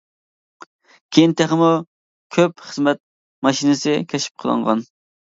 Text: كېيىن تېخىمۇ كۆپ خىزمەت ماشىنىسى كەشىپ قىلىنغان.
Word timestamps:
كېيىن 1.17 1.33
تېخىمۇ 1.41 1.67
كۆپ 2.37 2.63
خىزمەت 2.69 3.01
ماشىنىسى 3.49 3.93
كەشىپ 4.15 4.43
قىلىنغان. 4.45 4.83